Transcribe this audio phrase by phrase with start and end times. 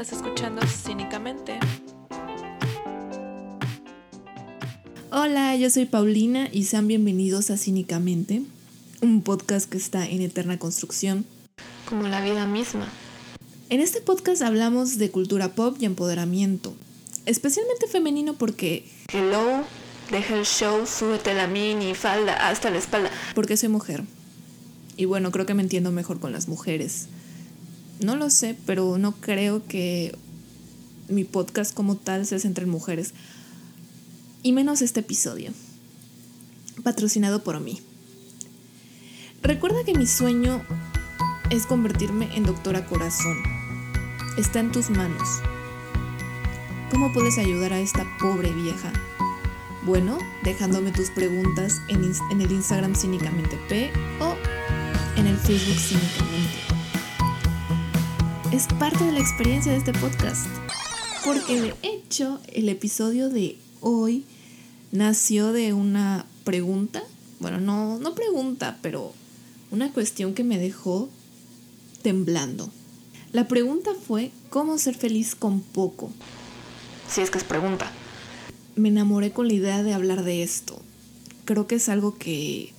[0.00, 1.60] Estás escuchando Cínicamente.
[5.10, 8.40] Hola, yo soy Paulina y sean bienvenidos a Cínicamente,
[9.02, 11.26] un podcast que está en eterna construcción.
[11.86, 12.88] Como la vida misma.
[13.68, 16.72] En este podcast hablamos de cultura pop y empoderamiento,
[17.26, 18.90] especialmente femenino porque...
[19.12, 19.64] Hello,
[20.10, 23.10] deja el show, súbete la mini falda hasta la espalda.
[23.34, 24.04] Porque soy mujer.
[24.96, 27.08] Y bueno, creo que me entiendo mejor con las mujeres.
[28.00, 30.16] No lo sé, pero no creo que
[31.08, 33.12] mi podcast como tal se centre en mujeres.
[34.42, 35.52] Y menos este episodio.
[36.82, 37.82] Patrocinado por mí.
[39.42, 40.62] Recuerda que mi sueño
[41.50, 43.36] es convertirme en doctora corazón.
[44.38, 45.28] Está en tus manos.
[46.90, 48.92] ¿Cómo puedes ayudar a esta pobre vieja?
[49.84, 54.36] Bueno, dejándome tus preguntas en, en el Instagram Cínicamente P o
[55.16, 56.59] en el Facebook Cínicamente
[58.52, 60.46] es parte de la experiencia de este podcast.
[61.24, 64.24] Porque de hecho el episodio de hoy
[64.90, 67.02] nació de una pregunta,
[67.38, 69.12] bueno, no, no pregunta, pero
[69.70, 71.08] una cuestión que me dejó
[72.02, 72.70] temblando.
[73.32, 76.10] La pregunta fue, ¿cómo ser feliz con poco?
[77.08, 77.92] Si es que es pregunta.
[78.74, 80.80] Me enamoré con la idea de hablar de esto.
[81.44, 82.72] Creo que es algo que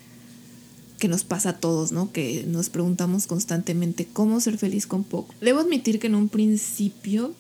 [1.02, 2.12] que nos pasa a todos, ¿no?
[2.12, 5.34] Que nos preguntamos constantemente cómo ser feliz con poco.
[5.42, 7.34] Debo admitir que en un principio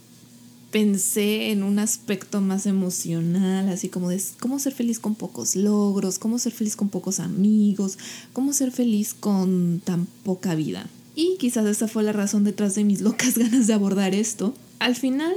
[0.72, 6.18] pensé en un aspecto más emocional, así como de cómo ser feliz con pocos logros,
[6.18, 8.00] cómo ser feliz con pocos amigos,
[8.34, 10.88] cómo ser feliz con tan poca vida.
[11.14, 14.56] Y quizás esa fue la razón detrás de mis locas ganas de abordar esto.
[14.80, 15.36] Al final,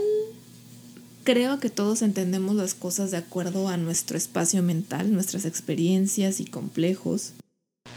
[1.24, 6.46] creo que todos entendemos las cosas de acuerdo a nuestro espacio mental, nuestras experiencias y
[6.46, 7.34] complejos.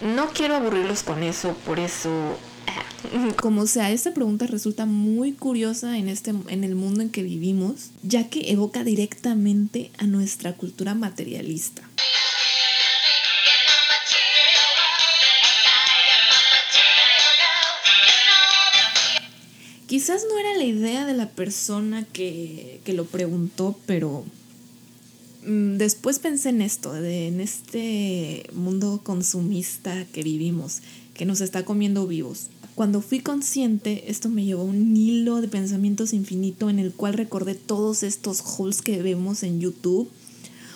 [0.02, 2.38] No quiero aburrirlos con eso, por eso...
[3.42, 7.92] Como sea, esta pregunta resulta muy curiosa en, este, en el mundo en que vivimos,
[8.04, 11.84] ya que evoca directamente a nuestra cultura materialista.
[19.88, 24.26] Quizás no era la idea de la persona que, que lo preguntó, pero
[25.48, 30.82] después pensé en esto, en este mundo consumista que vivimos,
[31.14, 32.48] que nos está comiendo vivos.
[32.76, 37.14] Cuando fui consciente, esto me llevó a un hilo de pensamientos infinito en el cual
[37.14, 40.10] recordé todos estos hauls que vemos en YouTube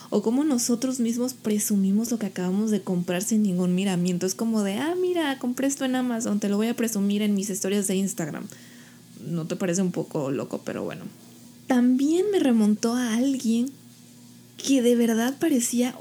[0.10, 4.26] o cómo nosotros mismos presumimos lo que acabamos de comprar sin ningún miramiento.
[4.26, 7.36] Es como de, ah, mira, compré esto en Amazon, te lo voy a presumir en
[7.36, 8.48] mis historias de Instagram.
[9.28, 10.62] ¿No te parece un poco loco?
[10.66, 11.04] Pero bueno.
[11.68, 13.72] También me remontó a alguien
[14.57, 15.95] que de verdad parecía,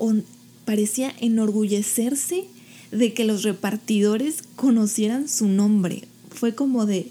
[0.64, 2.46] parecía enorgullecerse
[2.90, 6.04] de que los repartidores conocieran su nombre.
[6.30, 7.10] Fue como de,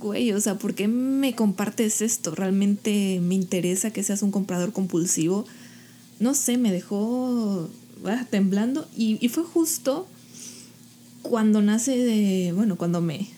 [0.00, 2.34] güey, o sea, ¿por qué me compartes esto?
[2.34, 5.46] ¿Realmente me interesa que seas un comprador compulsivo?
[6.20, 7.68] No sé, me dejó
[8.04, 10.06] ah, temblando y, y, fue justo
[11.22, 13.28] cuando nace de, bueno, cuando me,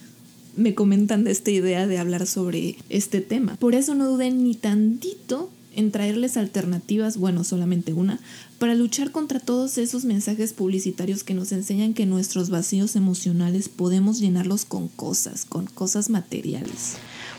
[0.56, 3.56] me comentan de esta idea de hablar sobre este tema.
[3.56, 8.20] Por eso no dudé ni tantito en traerles alternativas, bueno, solamente una,
[8.58, 14.20] para luchar contra todos esos mensajes publicitarios que nos enseñan que nuestros vacíos emocionales podemos
[14.20, 16.94] llenarlos con cosas, con cosas materiales.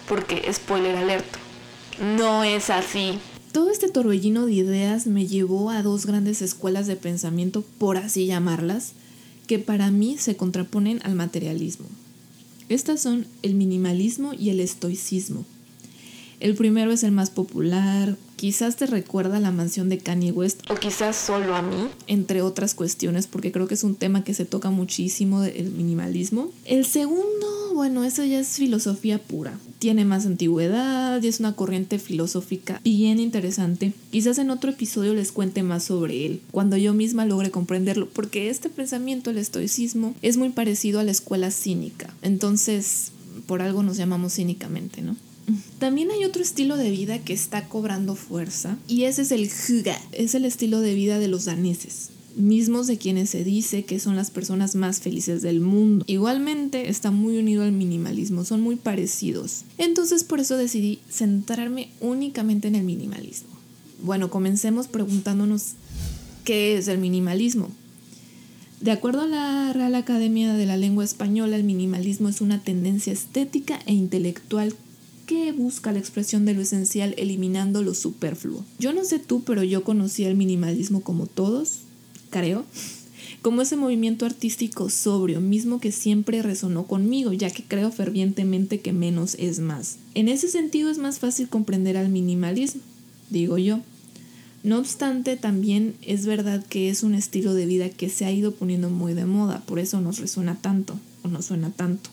[0.08, 1.40] Porque, spoiler alerta,
[2.18, 3.14] no es así.
[3.52, 8.26] Todo este torbellino de ideas me llevó a dos grandes escuelas de pensamiento, por así
[8.26, 8.94] llamarlas,
[9.48, 11.86] que para mí se contraponen al materialismo.
[12.68, 15.46] Estas son el minimalismo y el estoicismo.
[16.40, 20.62] El primero es el más popular, quizás te recuerda a la mansión de Kanye West.
[20.70, 21.90] O quizás solo a mí.
[22.08, 26.52] Entre otras cuestiones, porque creo que es un tema que se toca muchísimo, el minimalismo.
[26.66, 29.60] El segundo, bueno, eso ya es filosofía pura.
[29.80, 33.94] Tiene más antigüedad y es una corriente filosófica bien interesante.
[34.12, 38.50] Quizás en otro episodio les cuente más sobre él, cuando yo misma logre comprenderlo, porque
[38.50, 42.14] este pensamiento, el estoicismo, es muy parecido a la escuela cínica.
[42.22, 43.12] Entonces,
[43.46, 45.16] por algo nos llamamos cínicamente, ¿no?
[45.80, 49.98] También hay otro estilo de vida que está cobrando fuerza y ese es el Hygge,
[50.12, 54.16] es el estilo de vida de los daneses mismos de quienes se dice que son
[54.16, 56.06] las personas más felices del mundo.
[56.08, 59.64] Igualmente está muy unido al minimalismo, son muy parecidos.
[59.78, 63.50] Entonces por eso decidí centrarme únicamente en el minimalismo.
[64.04, 65.74] Bueno, comencemos preguntándonos
[66.44, 67.70] qué es el minimalismo.
[68.82, 73.14] De acuerdo a la Real Academia de la Lengua Española, el minimalismo es una tendencia
[73.14, 74.76] estética e intelectual
[75.26, 78.64] que busca la expresión de lo esencial eliminando lo superfluo.
[78.80, 81.80] Yo no sé tú, pero yo conocí el minimalismo como todos,
[82.30, 82.66] creo,
[83.42, 88.94] como ese movimiento artístico sobrio, mismo que siempre resonó conmigo, ya que creo fervientemente que
[88.94, 89.98] menos es más.
[90.14, 92.82] En ese sentido es más fácil comprender al minimalismo,
[93.30, 93.82] digo yo.
[94.64, 98.52] No obstante, también es verdad que es un estilo de vida que se ha ido
[98.52, 102.10] poniendo muy de moda, por eso nos resuena tanto o nos suena tanto.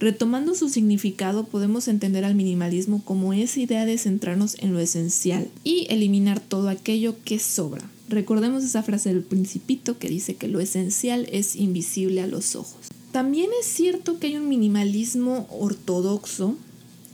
[0.00, 5.50] Retomando su significado, podemos entender al minimalismo como esa idea de centrarnos en lo esencial
[5.62, 7.82] y eliminar todo aquello que sobra.
[8.08, 12.88] Recordemos esa frase del principito que dice que lo esencial es invisible a los ojos.
[13.12, 16.56] También es cierto que hay un minimalismo ortodoxo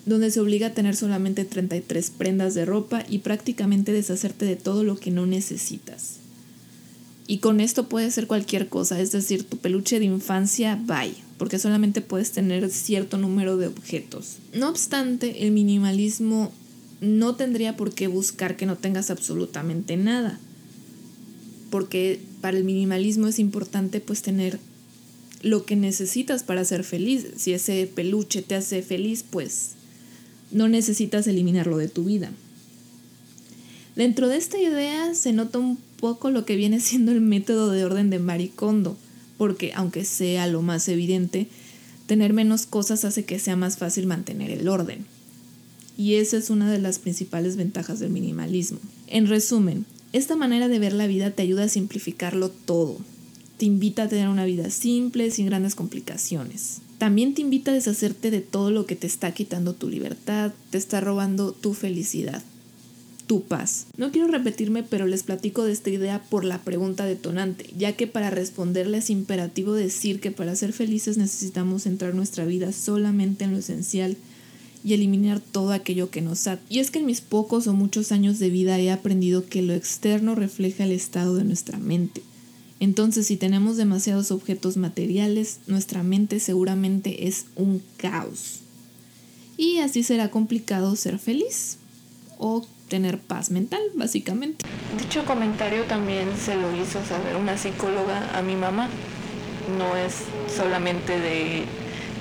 [0.05, 4.85] donde se obliga a tener solamente 33 prendas de ropa y prácticamente deshacerte de todo
[4.85, 6.19] lo que no necesitas.
[7.27, 11.59] Y con esto puede ser cualquier cosa, es decir, tu peluche de infancia, bye, porque
[11.59, 14.37] solamente puedes tener cierto número de objetos.
[14.55, 16.53] No obstante, el minimalismo
[17.00, 20.38] no tendría por qué buscar que no tengas absolutamente nada,
[21.71, 24.59] porque para el minimalismo es importante pues tener
[25.43, 27.27] lo que necesitas para ser feliz.
[27.37, 29.73] Si ese peluche te hace feliz, pues
[30.50, 32.31] no necesitas eliminarlo de tu vida.
[33.94, 37.85] Dentro de esta idea se nota un poco lo que viene siendo el método de
[37.85, 38.97] orden de Maricondo,
[39.37, 41.49] porque aunque sea lo más evidente,
[42.06, 45.05] tener menos cosas hace que sea más fácil mantener el orden.
[45.99, 48.79] Y esa es una de las principales ventajas del minimalismo.
[49.06, 52.99] En resumen, esta manera de ver la vida te ayuda a simplificarlo todo.
[53.56, 56.81] Te invita a tener una vida simple, sin grandes complicaciones.
[56.99, 60.79] También te invita a deshacerte de todo lo que te está quitando tu libertad, te
[60.79, 62.43] está robando tu felicidad,
[63.26, 63.87] tu paz.
[63.96, 68.06] No quiero repetirme, pero les platico de esta idea por la pregunta detonante, ya que
[68.06, 73.52] para responderle es imperativo decir que para ser felices necesitamos centrar nuestra vida solamente en
[73.52, 74.17] lo esencial
[74.84, 76.62] y eliminar todo aquello que nos ata.
[76.69, 79.75] Y es que en mis pocos o muchos años de vida he aprendido que lo
[79.75, 82.22] externo refleja el estado de nuestra mente.
[82.79, 88.61] Entonces, si tenemos demasiados objetos materiales, nuestra mente seguramente es un caos.
[89.56, 91.79] Y así será complicado ser feliz
[92.38, 94.65] o tener paz mental, básicamente.
[94.99, 98.88] Dicho comentario también se lo hizo saber una psicóloga a mi mamá.
[99.79, 100.15] No es
[100.55, 101.65] solamente de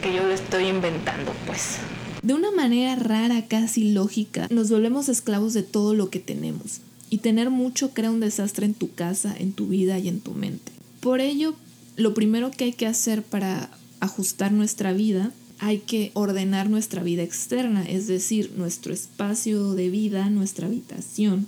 [0.02, 1.78] que yo lo estoy inventando, pues.
[2.22, 7.20] De una manera rara, casi lógica, nos volvemos esclavos de todo lo que tenemos y
[7.20, 10.72] tener mucho crea un desastre en tu casa, en tu vida y en tu mente.
[11.02, 11.54] Por ello,
[11.98, 13.70] lo primero que hay que hacer para
[14.00, 20.30] ajustar nuestra vida, hay que ordenar nuestra vida externa, es decir, nuestro espacio de vida,
[20.30, 21.46] nuestra habitación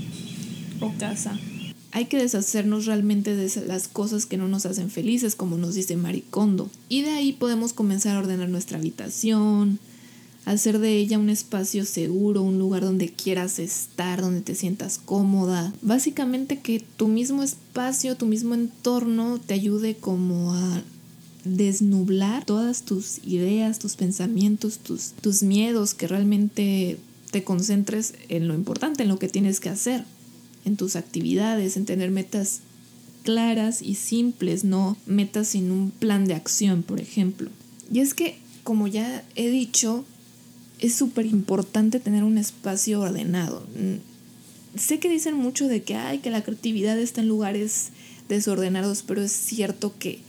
[0.80, 1.39] o casa.
[1.92, 5.98] Hay que deshacernos realmente de las cosas que no nos hacen felices, como nos dice
[5.98, 6.69] Maricondo.
[6.89, 9.80] Y de ahí podemos comenzar a ordenar nuestra habitación,
[10.45, 15.74] hacer de ella un espacio seguro, un lugar donde quieras estar, donde te sientas cómoda.
[15.81, 20.83] Básicamente que tu mismo espacio, tu mismo entorno te ayude como a
[21.48, 26.98] desnublar todas tus ideas, tus pensamientos, tus, tus miedos, que realmente
[27.32, 30.04] te concentres en lo importante, en lo que tienes que hacer,
[30.66, 32.62] en tus actividades, en tener metas
[33.24, 37.50] claras y simples, no metas sin un plan de acción, por ejemplo.
[37.92, 40.06] Y es que, como ya he dicho,
[40.80, 43.68] es súper importante tener un espacio ordenado.
[43.76, 47.90] Mm, sé que dicen mucho de que, ay, que la creatividad está en lugares
[48.30, 50.22] desordenados, pero es cierto que,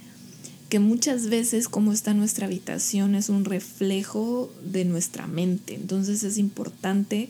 [0.69, 5.75] que muchas veces como está nuestra habitación es un reflejo de nuestra mente.
[5.75, 7.29] Entonces es importante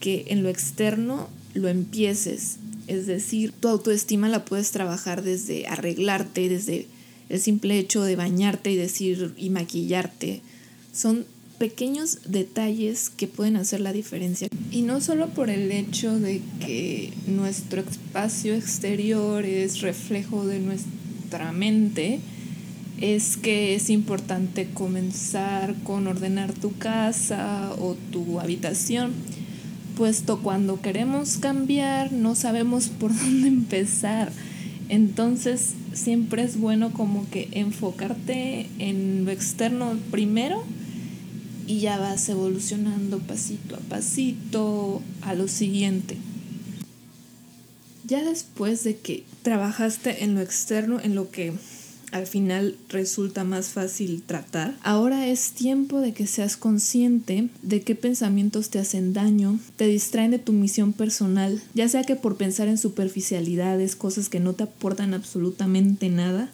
[0.00, 2.56] que en lo externo lo empieces.
[2.86, 6.86] Es decir, tu autoestima la puedes trabajar desde arreglarte, desde
[7.28, 10.40] el simple hecho de bañarte y decir y maquillarte.
[10.92, 11.24] Son
[11.58, 14.48] pequeños detalles que pueden hacer la diferencia.
[14.72, 21.52] Y no solo por el hecho de que nuestro espacio exterior es reflejo de nuestra
[21.52, 22.20] mente,
[23.00, 29.12] es que es importante comenzar con ordenar tu casa o tu habitación,
[29.96, 34.30] puesto cuando queremos cambiar no sabemos por dónde empezar.
[34.88, 40.62] Entonces siempre es bueno como que enfocarte en lo externo primero
[41.66, 46.16] y ya vas evolucionando pasito a pasito a lo siguiente.
[48.04, 51.52] Ya después de que trabajaste en lo externo, en lo que
[52.12, 54.76] al final resulta más fácil tratar.
[54.82, 60.30] Ahora es tiempo de que seas consciente de qué pensamientos te hacen daño, te distraen
[60.30, 64.64] de tu misión personal, ya sea que por pensar en superficialidades, cosas que no te
[64.64, 66.50] aportan absolutamente nada,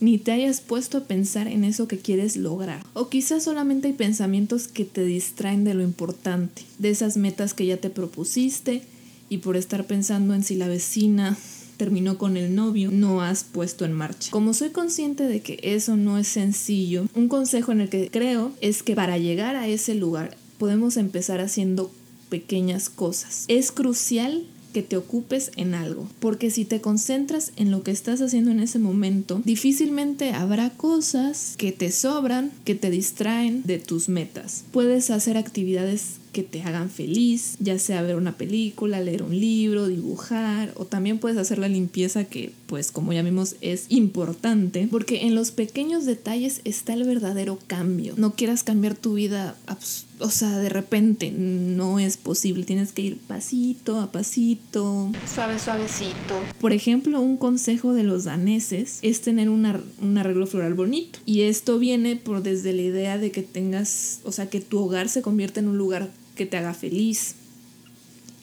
[0.00, 2.84] ni te hayas puesto a pensar en eso que quieres lograr.
[2.94, 7.66] O quizás solamente hay pensamientos que te distraen de lo importante, de esas metas que
[7.66, 8.82] ya te propusiste
[9.28, 11.36] y por estar pensando en si la vecina
[11.78, 14.30] terminó con el novio, no has puesto en marcha.
[14.30, 18.52] Como soy consciente de que eso no es sencillo, un consejo en el que creo
[18.60, 21.90] es que para llegar a ese lugar podemos empezar haciendo
[22.28, 23.44] pequeñas cosas.
[23.48, 28.20] Es crucial que te ocupes en algo, porque si te concentras en lo que estás
[28.20, 34.08] haciendo en ese momento, difícilmente habrá cosas que te sobran, que te distraen de tus
[34.08, 34.64] metas.
[34.72, 39.88] Puedes hacer actividades que te hagan feliz, ya sea ver una película, leer un libro,
[39.88, 45.26] dibujar o también puedes hacer la limpieza que pues como ya vimos es importante porque
[45.26, 48.14] en los pequeños detalles está el verdadero cambio.
[48.16, 49.56] No quieras cambiar tu vida,
[50.20, 56.34] o sea, de repente no es posible, tienes que ir pasito a pasito, suave suavecito.
[56.60, 59.66] Por ejemplo, un consejo de los daneses es tener un
[60.18, 64.48] arreglo floral bonito y esto viene por desde la idea de que tengas, o sea,
[64.48, 67.34] que tu hogar se convierta en un lugar que te haga feliz.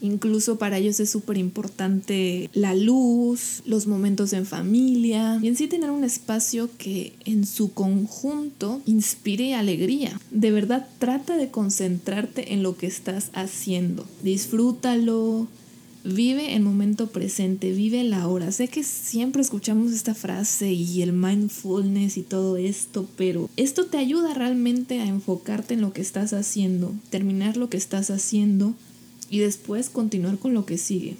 [0.01, 5.67] Incluso para ellos es súper importante la luz, los momentos en familia y en sí
[5.67, 10.19] tener un espacio que en su conjunto inspire alegría.
[10.29, 14.05] De verdad trata de concentrarte en lo que estás haciendo.
[14.21, 15.47] Disfrútalo,
[16.07, 18.51] Vive el momento presente, vive la hora.
[18.51, 23.97] Sé que siempre escuchamos esta frase y el mindfulness y todo esto, pero esto te
[23.97, 28.75] ayuda realmente a enfocarte en lo que estás haciendo, terminar lo que estás haciendo
[29.31, 31.17] y después continuar con lo que sigue.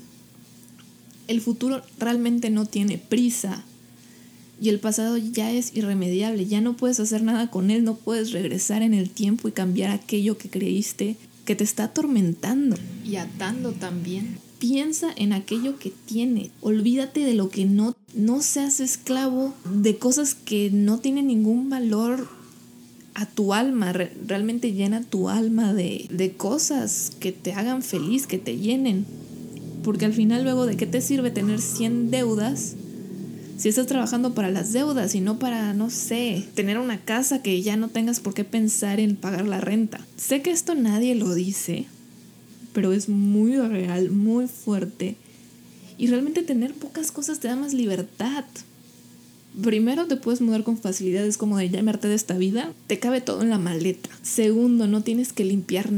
[1.28, 3.64] El futuro realmente no tiene prisa
[4.62, 8.34] y el pasado ya es irremediable, ya no puedes hacer nada con él, no puedes
[8.34, 13.72] regresar en el tiempo y cambiar aquello que creíste que te está atormentando y atando
[13.72, 14.46] también.
[14.68, 16.50] Piensa en aquello que tiene.
[16.60, 17.96] Olvídate de lo que no.
[18.16, 22.28] No seas esclavo de cosas que no tienen ningún valor
[23.14, 23.94] a tu alma.
[23.94, 29.06] realmente llena tu alma de, de cosas que te hagan feliz, que te llenen.
[29.84, 32.76] Porque al final luego de qué te sirve tener 100 deudas
[33.58, 37.62] si estás trabajando para las deudas y no para, no sé, tener una casa que
[37.62, 40.02] ya no tengas por qué pensar en pagar la renta.
[40.18, 41.86] Sé que esto nadie lo dice,
[42.76, 45.16] pero es muy real, muy fuerte.
[45.98, 48.44] Y realmente tener pocas cosas te da más libertad.
[49.64, 53.42] Primero te puedes mudar con facilidades como de llamarte de esta vida, te cabe todo
[53.42, 54.10] en la maleta.
[54.22, 55.90] Segundo, no tienes que limpiar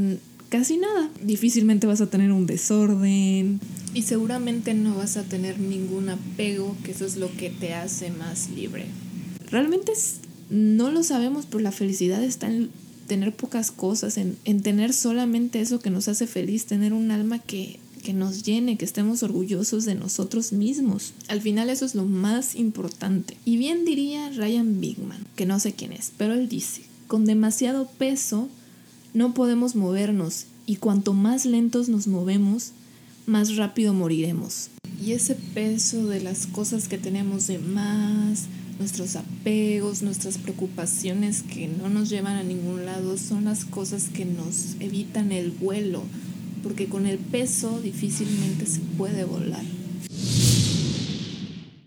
[0.49, 1.09] casi nada.
[1.23, 3.59] Difícilmente vas a tener un desorden.
[3.95, 8.11] Y seguramente no vas a tener ningún apego, que eso es lo que te hace
[8.11, 8.85] más libre.
[9.49, 9.93] Realmente
[10.51, 12.69] no lo sabemos, pero la felicidad está en
[13.07, 17.79] tener pocas cosas, en, tener solamente eso que nos hace feliz, tener un alma que,
[18.03, 21.13] que nos llene, que estemos orgullosos de nosotros mismos.
[21.27, 23.37] Al final eso es lo más importante.
[23.45, 27.87] Y bien diría Ryan Bigman, que no sé quién es, pero él dice, con demasiado
[27.97, 28.49] peso
[29.13, 32.71] no podemos movernos y cuanto más lentos nos movemos,
[33.25, 34.69] más rápido moriremos.
[35.03, 38.45] Y ese peso de las cosas que tenemos de más,
[38.79, 44.25] nuestros apegos, nuestras preocupaciones que no nos llevan a ningún lado son las cosas que
[44.25, 46.03] nos evitan el vuelo,
[46.63, 49.63] porque con el peso difícilmente se puede volar.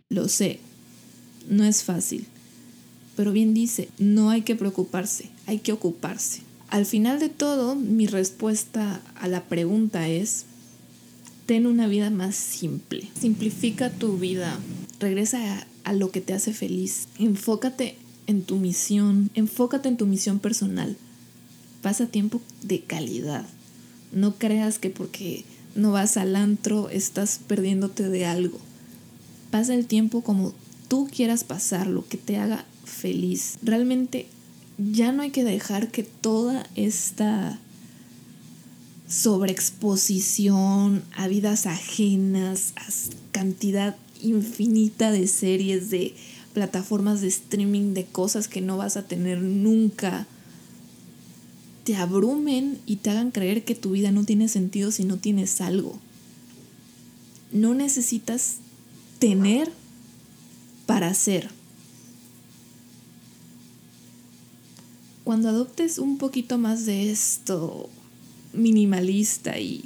[0.08, 0.58] Lo sé,
[1.48, 2.26] no es fácil,
[3.16, 6.40] pero bien dice, no hay que preocuparse, hay que ocuparse.
[6.68, 10.46] Al final de todo, mi respuesta a la pregunta es,
[11.46, 14.58] ten una vida más simple, simplifica tu vida,
[15.00, 17.08] regresa a lo que te hace feliz.
[17.18, 17.96] Enfócate
[18.26, 20.96] en tu misión, enfócate en tu misión personal.
[21.82, 23.46] Pasa tiempo de calidad.
[24.12, 25.44] No creas que porque
[25.74, 28.58] no vas al antro estás perdiéndote de algo.
[29.50, 30.52] Pasa el tiempo como
[30.88, 33.58] tú quieras pasarlo, que te haga feliz.
[33.62, 34.26] Realmente
[34.78, 37.58] ya no hay que dejar que toda esta
[39.08, 42.84] sobreexposición a vidas ajenas, a
[43.32, 46.14] cantidad infinita de series, de
[46.52, 50.26] plataformas de streaming, de cosas que no vas a tener nunca,
[51.84, 55.60] te abrumen y te hagan creer que tu vida no tiene sentido si no tienes
[55.60, 55.98] algo.
[57.52, 58.56] No necesitas
[59.18, 59.70] tener
[60.86, 61.50] para ser.
[65.24, 67.88] Cuando adoptes un poquito más de esto
[68.52, 69.84] minimalista y,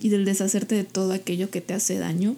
[0.00, 2.36] y del deshacerte de todo aquello que te hace daño,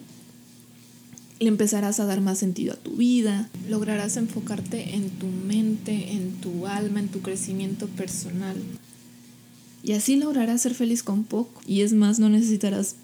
[1.39, 6.33] le empezarás a dar más sentido a tu vida, lograrás enfocarte en tu mente, en
[6.41, 8.57] tu alma, en tu crecimiento personal.
[9.81, 11.61] Y así lograrás ser feliz con poco.
[11.65, 12.95] Y es más, no necesitarás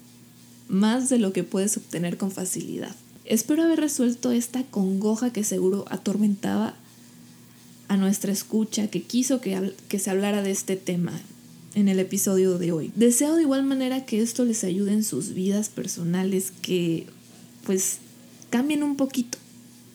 [0.68, 2.94] más de lo que puedes obtener con facilidad.
[3.24, 6.74] Espero haber resuelto esta congoja que seguro atormentaba
[7.88, 11.12] a nuestra escucha, que quiso que, que se hablara de este tema
[11.74, 12.92] en el episodio de hoy.
[12.94, 17.06] Deseo de igual manera que esto les ayude en sus vidas personales, que
[17.64, 17.98] pues
[18.50, 19.38] cambien un poquito.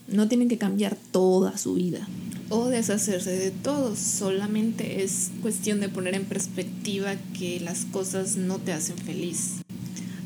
[0.07, 2.07] No tienen que cambiar toda su vida.
[2.49, 3.95] O deshacerse de todo.
[3.95, 9.61] Solamente es cuestión de poner en perspectiva que las cosas no te hacen feliz.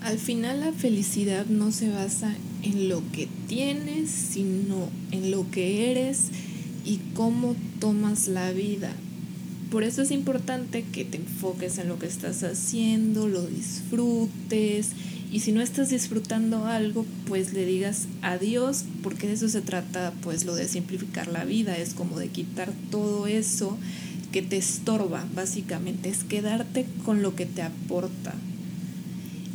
[0.02, 5.92] Al final la felicidad no se basa en lo que tienes, sino en lo que
[5.92, 6.30] eres
[6.86, 8.92] y cómo tomas la vida.
[9.72, 14.90] Por eso es importante que te enfoques en lo que estás haciendo, lo disfrutes
[15.36, 20.14] y si no estás disfrutando algo, pues le digas adiós, porque de eso se trata,
[20.22, 23.78] pues lo de simplificar la vida, es como de quitar todo eso
[24.32, 28.34] que te estorba, básicamente, es quedarte con lo que te aporta.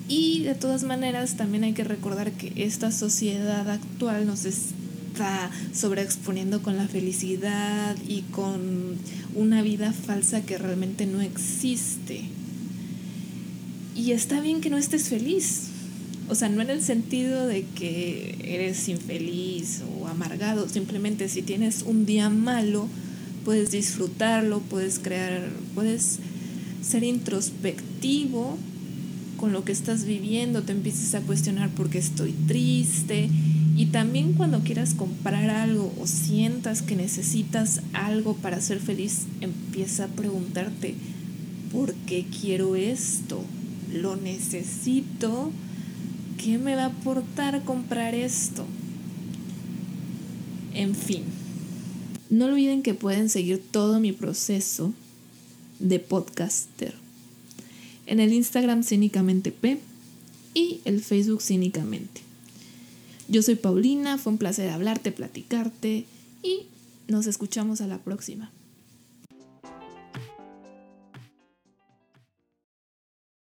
[0.06, 6.60] Y de todas maneras también hay que recordar que esta sociedad actual nos está sobreexponiendo
[6.60, 8.99] con la felicidad y con
[9.34, 12.25] una vida falsa que realmente no existe.
[13.96, 15.69] Y está bien que no estés feliz.
[16.30, 21.82] O sea, no en el sentido de que eres infeliz o amargado, simplemente si tienes
[21.82, 22.87] un día malo,
[23.44, 26.20] puedes disfrutarlo, puedes crear, puedes
[26.82, 28.56] ser introspectivo
[29.38, 33.28] con lo que estás viviendo, te empieces a cuestionar por qué estoy triste.
[33.76, 40.04] Y también cuando quieras comprar algo o sientas que necesitas algo para ser feliz, empieza
[40.04, 40.94] a preguntarte,
[41.72, 43.42] ¿por qué quiero esto?
[43.92, 45.50] ¿Lo necesito?
[46.42, 48.64] ¿Qué me va a aportar comprar esto?
[50.73, 51.25] En fin.
[52.30, 54.94] No olviden que pueden seguir todo mi proceso
[55.80, 56.94] de podcaster
[58.06, 59.80] en el Instagram Cínicamente P
[60.54, 62.23] y el Facebook Cínicamente.
[63.28, 66.06] Yo soy Paulina, fue un placer hablarte, platicarte
[66.42, 66.62] y
[67.06, 68.50] nos escuchamos a la próxima.